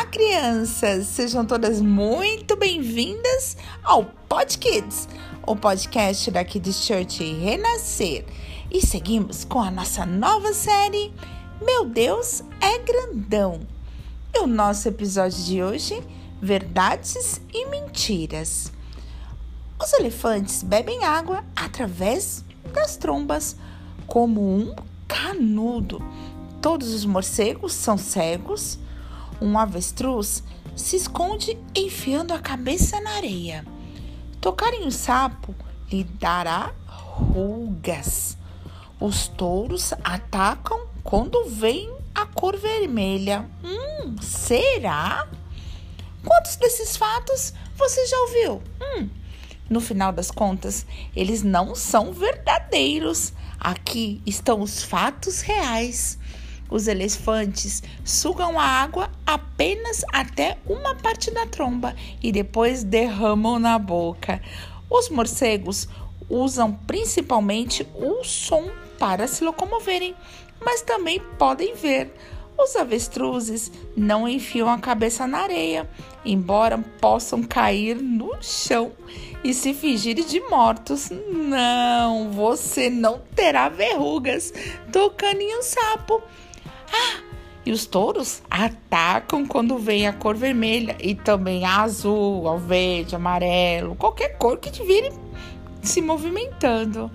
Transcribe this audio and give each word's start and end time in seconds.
Olá, 0.00 0.08
crianças! 0.08 1.08
Sejam 1.08 1.44
todas 1.44 1.78
muito 1.78 2.56
bem-vindas 2.56 3.54
ao 3.82 4.06
Pod 4.06 4.56
Kids, 4.56 5.06
o 5.46 5.54
podcast 5.54 6.30
da 6.30 6.42
Kids 6.42 6.86
Church 6.86 7.22
Renascer. 7.22 8.24
E 8.70 8.80
seguimos 8.80 9.44
com 9.44 9.60
a 9.60 9.70
nossa 9.70 10.06
nova 10.06 10.54
série 10.54 11.12
Meu 11.60 11.84
Deus 11.84 12.42
é 12.62 12.78
Grandão. 12.78 13.60
E 14.34 14.38
o 14.38 14.46
nosso 14.46 14.88
episódio 14.88 15.44
de 15.44 15.62
hoje, 15.62 16.02
Verdades 16.40 17.38
e 17.52 17.66
Mentiras. 17.66 18.72
Os 19.78 19.92
elefantes 19.92 20.62
bebem 20.62 21.04
água 21.04 21.44
através 21.54 22.42
das 22.72 22.96
trombas, 22.96 23.54
como 24.06 24.40
um 24.40 24.74
canudo. 25.06 26.02
Todos 26.62 26.94
os 26.94 27.04
morcegos 27.04 27.74
são 27.74 27.98
cegos 27.98 28.78
um 29.40 29.58
avestruz 29.58 30.42
se 30.76 30.96
esconde 30.96 31.58
enfiando 31.74 32.32
a 32.32 32.38
cabeça 32.38 33.00
na 33.00 33.12
areia. 33.12 33.64
Tocar 34.40 34.72
em 34.72 34.86
um 34.86 34.90
sapo 34.90 35.54
lhe 35.90 36.04
dará 36.04 36.72
rugas. 36.86 38.36
Os 38.98 39.28
touros 39.28 39.92
atacam 40.04 40.86
quando 41.02 41.44
vem 41.46 41.92
a 42.14 42.26
cor 42.26 42.56
vermelha. 42.56 43.48
Hum, 43.64 44.16
será? 44.20 45.28
Quantos 46.24 46.56
desses 46.56 46.96
fatos 46.96 47.54
você 47.76 48.06
já 48.06 48.18
ouviu? 48.20 48.62
Hum, 48.80 49.08
no 49.68 49.80
final 49.80 50.12
das 50.12 50.30
contas, 50.30 50.84
eles 51.14 51.42
não 51.42 51.74
são 51.74 52.12
verdadeiros. 52.12 53.32
Aqui 53.58 54.20
estão 54.26 54.60
os 54.60 54.82
fatos 54.82 55.40
reais. 55.40 56.18
Os 56.70 56.86
elefantes 56.86 57.82
sugam 58.04 58.58
a 58.58 58.64
água 58.64 59.10
apenas 59.26 60.04
até 60.12 60.56
uma 60.66 60.94
parte 60.94 61.30
da 61.30 61.46
tromba 61.46 61.94
e 62.22 62.30
depois 62.30 62.84
derramam 62.84 63.58
na 63.58 63.78
boca. 63.78 64.40
Os 64.88 65.08
morcegos 65.08 65.88
usam 66.28 66.72
principalmente 66.72 67.86
o 67.94 68.22
som 68.22 68.70
para 68.98 69.26
se 69.26 69.42
locomoverem, 69.42 70.14
mas 70.64 70.82
também 70.82 71.20
podem 71.38 71.74
ver. 71.74 72.12
Os 72.62 72.76
avestruzes 72.76 73.72
não 73.96 74.28
enfiam 74.28 74.68
a 74.68 74.78
cabeça 74.78 75.26
na 75.26 75.38
areia, 75.38 75.88
embora 76.24 76.78
possam 77.00 77.42
cair 77.42 77.96
no 77.96 78.36
chão 78.42 78.92
e 79.42 79.54
se 79.54 79.72
fingirem 79.72 80.26
de 80.26 80.40
mortos. 80.40 81.10
Não, 81.10 82.30
você 82.30 82.90
não 82.90 83.18
terá 83.34 83.70
verrugas 83.70 84.52
tocando 84.92 85.40
em 85.40 85.58
um 85.58 85.62
sapo. 85.62 86.22
E 87.64 87.72
os 87.72 87.84
touros 87.84 88.42
atacam 88.50 89.44
quando 89.44 89.76
vem 89.78 90.06
a 90.06 90.14
cor 90.14 90.34
vermelha 90.34 90.96
e 90.98 91.14
também 91.14 91.66
azul, 91.66 92.48
ao 92.48 92.58
verde, 92.58 93.14
amarelo, 93.14 93.94
qualquer 93.96 94.38
cor 94.38 94.56
que 94.56 94.70
te 94.70 94.82
vire 94.82 95.12
se 95.82 96.00
movimentando. 96.00 97.10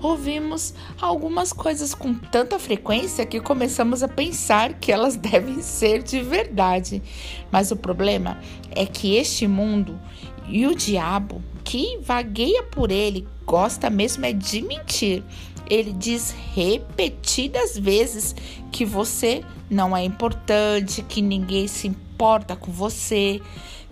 Ouvimos 0.00 0.74
algumas 1.00 1.52
coisas 1.52 1.94
com 1.94 2.14
tanta 2.14 2.58
frequência 2.58 3.24
que 3.24 3.40
começamos 3.40 4.02
a 4.02 4.08
pensar 4.08 4.74
que 4.74 4.92
elas 4.92 5.16
devem 5.20 5.62
ser 5.62 6.02
de 6.02 6.20
verdade. 6.20 7.02
Mas 7.50 7.70
o 7.70 7.76
problema 7.76 8.38
é 8.70 8.84
que 8.84 9.16
este 9.16 9.46
mundo 9.46 9.98
e 10.46 10.66
o 10.66 10.74
diabo 10.74 11.42
que 11.64 11.98
vagueia 12.02 12.62
por 12.64 12.90
ele 12.90 13.26
gosta 13.46 13.88
mesmo 13.88 14.26
é 14.26 14.32
de 14.32 14.60
mentir. 14.60 15.22
Ele 15.68 15.92
diz 15.92 16.34
repetidas 16.54 17.78
vezes 17.78 18.34
que 18.70 18.84
você 18.84 19.42
não 19.70 19.96
é 19.96 20.04
importante, 20.04 21.02
que 21.02 21.22
ninguém 21.22 21.66
se 21.66 21.88
importa 21.88 22.54
com 22.54 22.70
você, 22.70 23.40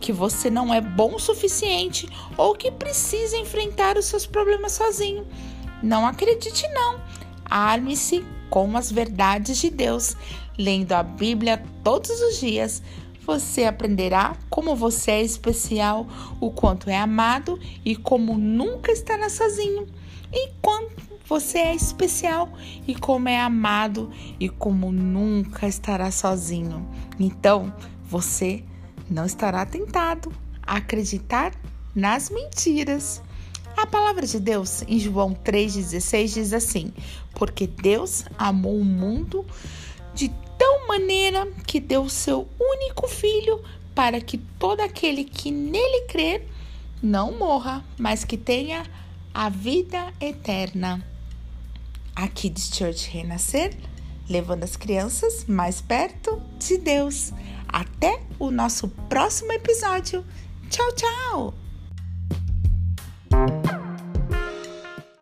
que 0.00 0.12
você 0.12 0.50
não 0.50 0.72
é 0.72 0.80
bom 0.80 1.14
o 1.14 1.20
suficiente 1.20 2.08
ou 2.36 2.54
que 2.54 2.70
precisa 2.70 3.36
enfrentar 3.38 3.96
os 3.96 4.06
seus 4.06 4.26
problemas 4.26 4.72
sozinho. 4.72 5.26
Não 5.82 6.06
acredite 6.06 6.66
não. 6.68 7.00
Arme-se 7.44 8.24
com 8.50 8.76
as 8.76 8.92
verdades 8.92 9.58
de 9.58 9.70
Deus, 9.70 10.16
lendo 10.58 10.92
a 10.92 11.02
Bíblia 11.02 11.62
todos 11.82 12.10
os 12.10 12.38
dias. 12.38 12.82
Você 13.24 13.64
aprenderá 13.64 14.36
como 14.50 14.74
você 14.74 15.12
é 15.12 15.22
especial, 15.22 16.06
o 16.40 16.50
quanto 16.50 16.90
é 16.90 16.98
amado 16.98 17.58
e 17.84 17.94
como 17.94 18.36
nunca 18.36 18.90
estará 18.90 19.28
sozinho. 19.28 19.86
E 20.32 20.50
quanto 20.60 21.11
você 21.32 21.60
é 21.60 21.74
especial 21.74 22.52
e 22.86 22.94
como 22.94 23.26
é 23.26 23.40
amado 23.40 24.10
e 24.38 24.50
como 24.50 24.92
nunca 24.92 25.66
estará 25.66 26.10
sozinho. 26.10 26.86
Então, 27.18 27.74
você 28.04 28.62
não 29.08 29.24
estará 29.24 29.64
tentado 29.64 30.30
a 30.62 30.76
acreditar 30.76 31.54
nas 31.94 32.28
mentiras. 32.28 33.22
A 33.74 33.86
palavra 33.86 34.26
de 34.26 34.38
Deus 34.38 34.82
em 34.86 34.98
João 34.98 35.34
3,16 35.34 36.34
diz 36.34 36.52
assim: 36.52 36.92
Porque 37.32 37.66
Deus 37.66 38.26
amou 38.36 38.78
o 38.78 38.84
mundo 38.84 39.46
de 40.14 40.28
tal 40.58 40.86
maneira 40.86 41.50
que 41.66 41.80
deu 41.80 42.02
o 42.02 42.10
seu 42.10 42.46
único 42.60 43.08
filho 43.08 43.62
para 43.94 44.20
que 44.20 44.36
todo 44.36 44.80
aquele 44.80 45.24
que 45.24 45.50
nele 45.50 46.02
crer 46.08 46.46
não 47.02 47.32
morra, 47.38 47.82
mas 47.98 48.22
que 48.22 48.36
tenha 48.36 48.84
a 49.32 49.48
vida 49.48 50.12
eterna 50.20 51.02
a 52.14 52.28
Kids 52.28 52.70
Church 52.74 53.10
Renascer, 53.10 53.76
levando 54.28 54.64
as 54.64 54.76
crianças 54.76 55.44
mais 55.46 55.80
perto 55.80 56.40
de 56.58 56.78
Deus. 56.78 57.32
Até 57.68 58.20
o 58.38 58.50
nosso 58.50 58.88
próximo 58.88 59.52
episódio. 59.52 60.24
Tchau, 60.68 60.92
tchau! 60.94 61.61